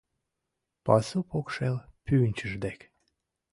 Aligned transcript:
Пасу 0.85 1.19
покшел 1.29 1.75
пӱнчыж 2.05 2.53
дек 2.63 2.79